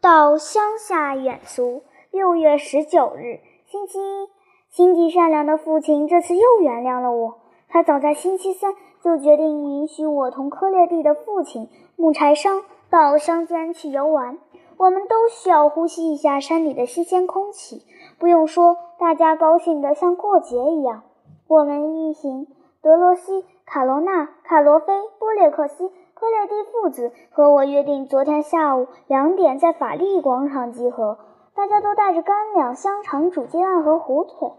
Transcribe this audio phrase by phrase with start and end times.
[0.00, 1.82] 到乡下远足。
[2.12, 4.28] 六月十九日，星期一，
[4.68, 7.38] 心地善良的父亲这次又原谅了我。
[7.68, 14.38] 他早在星期三就决定允许我同科列蒂的父亲木柴商到乡间去游玩。
[14.76, 17.82] 我们都需要呼吸一下山里的新鲜空气。
[18.20, 21.02] 不用说，大家高兴得像过节一样。
[21.48, 22.46] 我们一行，
[22.80, 25.90] 德罗西、卡罗娜、卡罗菲、波列克西。
[26.18, 31.16] 科列蒂父子和我约定，昨天下午两点在法利广场集合。
[31.54, 34.50] 大家都带着干粮、香肠、煮鸡蛋和火腿，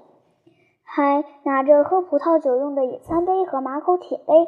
[0.86, 4.48] 还拿着喝葡萄酒用的野餐杯和马口铁杯。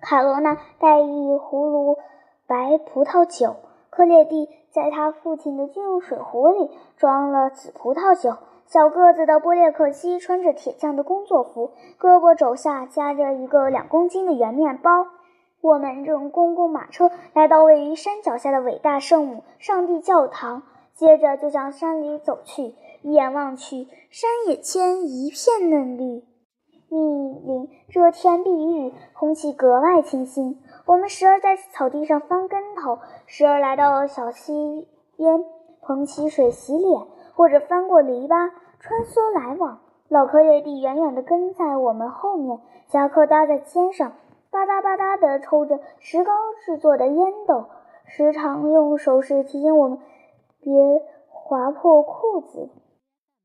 [0.00, 1.98] 卡罗娜带一葫芦
[2.46, 3.56] 白葡萄酒，
[3.90, 8.36] 科列蒂在他父亲的军用水壶里装了紫葡萄酒。
[8.66, 15.06] 小个子的波列克西穿着铁匠的工作服，胳膊肘下夹着一个两公斤的圆面包。
[15.60, 20.62] 我们乘公共马车来到位于山脚下的伟大圣母上帝教堂，
[20.94, 22.74] 接着就向山里走去。
[23.02, 26.24] 一眼望去，山野间一片嫩绿，
[26.88, 26.98] 密
[27.44, 30.60] 林遮天蔽日，空气格外清新。
[30.86, 35.44] 我们时而在草地上翻跟头，时而来到小溪边
[35.80, 37.02] 捧起水洗脸，
[37.34, 38.50] 或者翻过篱笆
[38.80, 39.80] 穿梭来往。
[40.08, 44.12] 老科列蒂远远地跟在我们后面，夹克搭在肩上。
[44.50, 46.32] 吧嗒吧嗒地抽着石膏
[46.64, 47.66] 制作的烟斗，
[48.06, 49.98] 时常用手势提醒我们
[50.60, 50.72] 别
[51.28, 52.70] 划破裤子。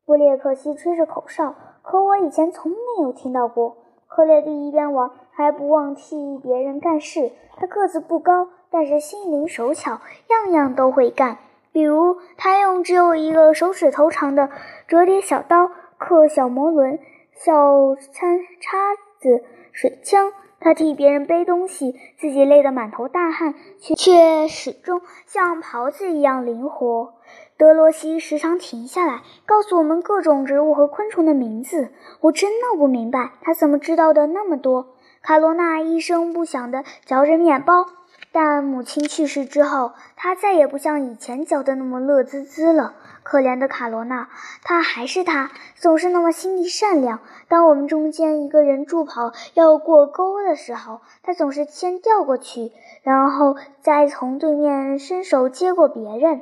[0.06, 3.78] 布列克西吹着口哨，可我以前从没有听到过。
[4.08, 7.32] 克列蒂一边玩，还不忘替别人干事。
[7.58, 11.38] 他个子不高，但是心灵手巧，样样都会干。
[11.72, 14.50] 比如，他用只有一个手指头长的
[14.88, 17.00] 折叠小刀刻小魔轮、
[17.34, 18.78] 小餐叉
[19.20, 20.32] 子、水枪。
[20.64, 27.16] 他替别人背东西，自己累得满头大汗，却却始终像袍子一样灵活。
[27.58, 31.90] 德罗西时常停下来，告诉我们各种植物和昆虫的名字。
[32.22, 34.96] 我真闹不明白，他怎么知道的那么多。
[35.22, 37.86] 卡罗娜一声不响地嚼着面包。
[38.34, 42.96] 但母亲去世之后，他再也不像以前嚼得那么乐滋滋了。
[43.22, 44.28] 可怜的卡罗娜，
[44.64, 47.20] 她还是她，总是那么心地善良。
[47.48, 52.72] 当我们中间一个人助跑要过沟的时候，她总是先掉过去，
[53.04, 56.42] 然后再从对面伸手接过别人。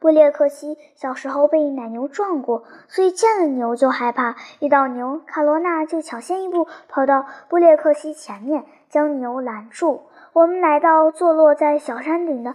[0.00, 4.36] 布列克西小时候被奶牛撞过，所以见了牛就害怕。
[4.60, 10.02] 遇到牛，卡罗娜就抢先一步跑到布列克西前面，将牛拦住。
[10.38, 12.54] 我们来到坐落在小山顶的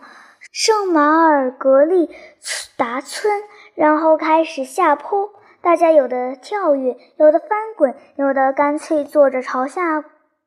[0.54, 2.10] 圣马尔格利
[2.78, 3.44] 达村，
[3.76, 5.32] 然后开始下坡。
[5.62, 10.06] 大家有的跳跃，有的翻滚，有的干脆坐着朝下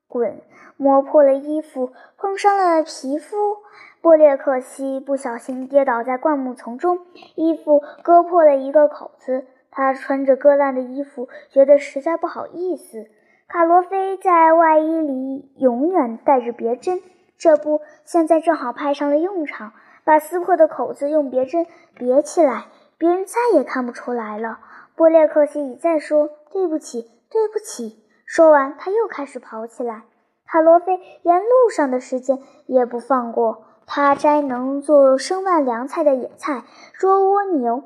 [0.08, 0.40] 滚，
[0.78, 3.58] 磨破了衣服，碰伤了皮肤。
[4.00, 7.00] 波列克西不小心跌倒在灌木丛中，
[7.34, 9.44] 衣服割破了一个口子。
[9.70, 13.08] 他穿着割烂的衣服，觉得实在不好意思。
[13.46, 17.02] 卡罗菲在外衣里永远带着别针。
[17.38, 19.72] 这不，现在正好派上了用场，
[20.04, 22.66] 把撕破的口子用别针别起来，
[22.98, 24.58] 别人再也看不出来了。
[24.94, 28.02] 波列克西一再说对不起，对不起。
[28.24, 30.04] 说完，他又开始跑起来。
[30.46, 36.64] 卡罗菲连路上的时间也不放过，他摘能做生拌凉菜的野菜，
[36.94, 37.82] 捉蜗牛，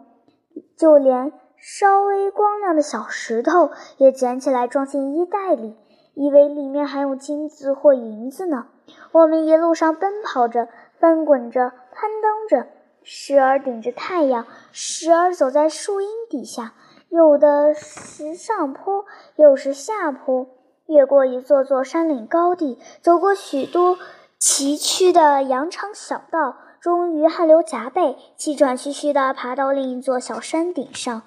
[0.77, 5.77] 就连稍微光亮的小石头也捡起来装进衣袋里，
[6.21, 8.67] 以为里面还有金子或银子呢。
[9.11, 12.69] 我们一路上奔跑着，翻滚着，攀登着，
[13.03, 16.75] 时而顶着太阳，时而走在树荫底下，
[17.09, 20.47] 有的是上坡，有时下坡，
[20.85, 23.97] 越过一座座山岭高地，走过许多
[24.39, 31.23] 崎岖的羊肠小道，终于汗流浃背，气喘吁吁地爬到另一座小山顶上，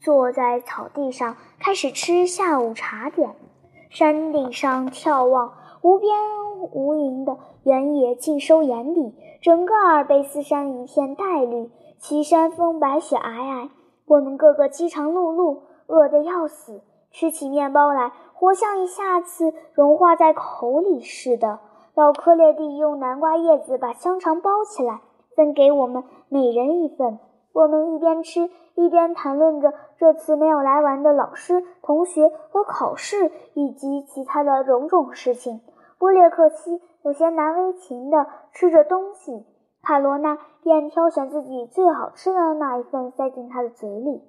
[0.00, 3.34] 坐在草地上，开始吃下午茶点。
[3.94, 5.52] 山顶上眺望。
[5.80, 6.12] 无边
[6.72, 13.68] 无垠的原野尽收眼底，整个阿尔卑斯山一片黛绿，其山峰白雪皑皑。
[14.06, 16.82] 我们个个饥肠辘辘，饿得要死，
[17.12, 21.60] 吃起面包来，活像一下子融化在口里似的。
[21.94, 25.02] 老科列蒂用南瓜叶子把香肠包起来，
[25.36, 27.20] 分给我们每人一份。
[27.54, 35.60] 我们一边吃，一边谈论着这次没有来玩的老师、同学和考试，以及其他的种种事情。
[35.96, 39.46] 波列克西有些难为情地吃着东西，
[39.82, 44.22] 卡罗娜便挑选自己最好吃的那一份塞进他的嘴里。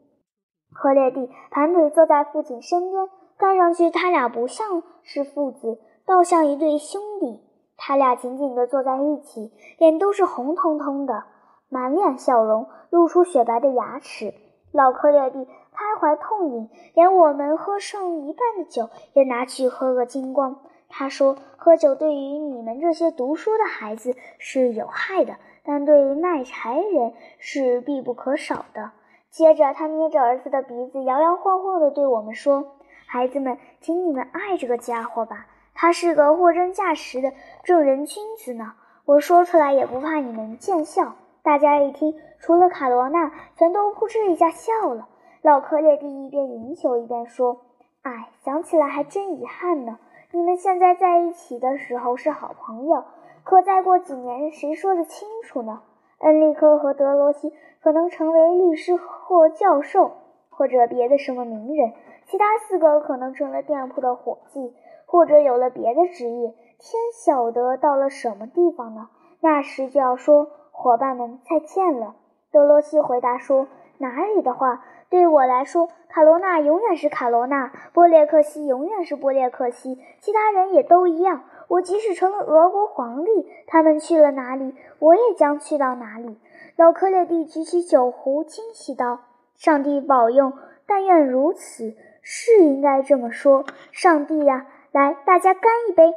[0.72, 7.42] 科列蒂盘腿坐在父亲身边，看上去他俩不像是父子，倒像一对兄弟。
[7.76, 11.24] 他俩紧紧地坐在一起，脸都是红彤彤的。
[11.70, 14.34] 满脸笑容，露出雪白的牙齿。
[14.72, 20.60] 老克略蒂开怀痛饮，连我们喝剩一半的酒也拿去喝个精光。
[20.90, 28.92] 他说：“喝酒对于你们这些读书的孩子是有害的，但对于卖柴人是必不可少的。”
[29.32, 32.78] 接着，他捏着儿子的鼻子，摇摇晃晃地对我们说
[33.08, 37.34] ：“孩子们，请你们爱这个家伙吧，他是个货真价实的
[37.64, 38.74] 正人君子呢。
[39.06, 41.16] 我说出来也不怕你们见笑。”
[41.46, 45.08] 大家一听，除了卡罗娜，全都扑哧一下笑了。
[45.44, 47.62] 老克列蒂一边赢球一边说
[48.02, 50.00] ：“哎，想起来还真遗憾呢。
[50.32, 53.04] 你们现在在一起的时候是好朋友，
[53.44, 55.84] 可再过几年，谁说得清楚呢？
[56.18, 60.14] 恩利科和德罗西可能成为律师或教授，
[60.50, 61.92] 或者别的什么名人；
[62.26, 64.74] 其他四个可能成了店铺的伙计，
[65.06, 66.56] 或者有了别的职业。
[66.80, 69.10] 天晓得到了什么地方呢？
[69.42, 72.16] 那时就要说。”伙伴们，再见了。
[72.52, 73.68] 德罗西回答说
[73.98, 81.44] ：“哪里的话，对我来说，卡罗娜永远是卡罗娜，波列克西永远是波列克西，其他人也都一样。
[81.70, 83.32] 我即使成了俄国皇帝，
[83.68, 86.38] 他们去了哪里，我也将去到哪里。”
[86.76, 89.22] 老克列蒂举起酒壶，惊喜道
[89.56, 90.52] ：“上帝保佑！
[90.86, 93.66] 但愿如此，是应该这么说。
[93.92, 96.14] 上帝呀，来，大家干一杯！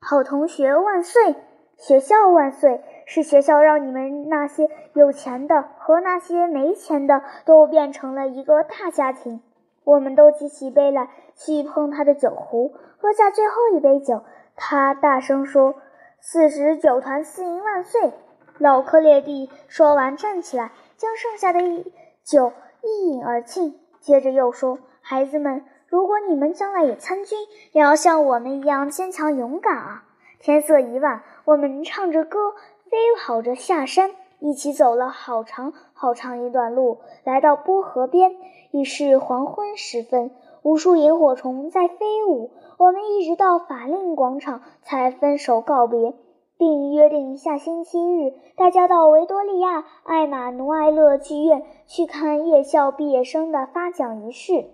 [0.00, 1.34] 好同学万岁！
[1.76, 9.40] 学校万岁！”是学校让你们那些有钱的和那些没钱的都变成了一个大家庭。
[9.84, 14.24] 我们都举起杯来去碰他的酒壶，喝下最后一杯酒。
[14.56, 15.76] 他大声说
[16.20, 18.12] ：“四十九团四营万岁！”
[18.58, 21.92] 老克列蒂说完，站起来，将剩下的一
[22.24, 23.78] 酒一饮而尽。
[24.00, 27.38] 接着又说：“孩子们，如果你们将来也参军，
[27.70, 30.02] 也要像我们一样坚强勇敢啊！”
[30.40, 32.54] 天色已晚，我们唱着歌。
[32.90, 38.36] 飞跑着下山，一起走了好长好长一段路，来到波河边，
[38.70, 40.30] 已是黄昏时分。
[40.62, 42.50] 无数萤火虫在飞舞。
[42.78, 46.14] 我们一直到法令广场才分手告别，
[46.58, 54.66] 并约定下星期日大家到维多利亚艾玛努埃勒剧院去看夜校毕业生的发奖仪式。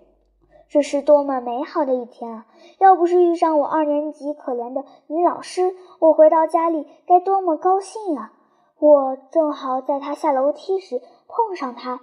[0.73, 2.45] 这是多么美好的一天啊！
[2.79, 8.33] 要不是遇上我二年级可怜的女老师，我回到家里该多么高兴啊！
[8.79, 11.99] 我正好在她下楼梯时碰上她，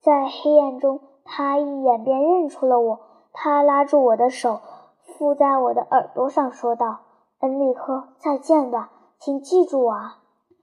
[0.00, 3.00] 在黑暗中，她一眼便认出了我。
[3.32, 4.60] 她拉住我的手，
[5.02, 7.00] 附在我的耳朵上说道
[7.42, 10.18] ：“恩利克，再见吧，请记住我啊！”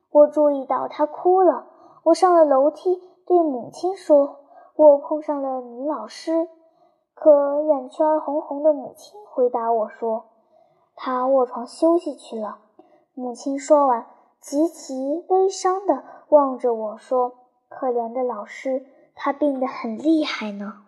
[0.09, 1.65] 我注意到她哭了。
[2.05, 4.37] 我上了楼梯，对母亲说
[4.77, 6.47] ：“我碰上了女老师。”
[7.15, 10.25] 可眼圈红红的母亲回答我说
[10.95, 12.59] ：“她卧床休息去了。”
[13.15, 14.05] 母亲说完，
[14.39, 17.31] 极其悲伤地望着我说
[17.69, 18.85] ：“可怜的老师，
[19.15, 20.84] 他病得很厉害呢。”